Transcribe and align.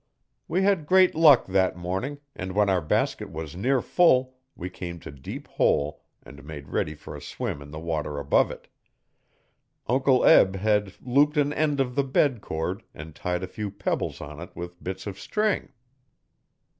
We 0.47 0.63
had 0.63 0.87
great 0.87 1.13
luck 1.13 1.45
that 1.45 1.75
morning 1.77 2.17
and 2.35 2.53
when 2.53 2.71
our 2.71 2.81
basket 2.81 3.29
was 3.29 3.55
near 3.55 3.83
full 3.83 4.33
we 4.55 4.67
came 4.67 4.99
to 5.01 5.11
Deep 5.11 5.47
Hole 5.47 6.01
and 6.23 6.43
made 6.43 6.69
ready 6.69 6.95
for 6.95 7.15
a 7.15 7.21
swim 7.21 7.61
in 7.61 7.69
the 7.69 7.77
water 7.77 8.17
above 8.17 8.49
it. 8.49 8.67
Uncle 9.85 10.25
Eb 10.25 10.55
had 10.55 10.93
looped 11.05 11.37
an 11.37 11.53
end 11.53 11.79
of 11.79 11.93
the 11.93 12.03
bed 12.03 12.41
cord 12.41 12.81
and 12.95 13.13
tied 13.13 13.43
a 13.43 13.47
few 13.47 13.69
pebbles 13.69 14.21
on 14.21 14.39
it 14.41 14.55
with 14.55 14.83
bits 14.83 15.05
of 15.05 15.19
string. 15.19 15.71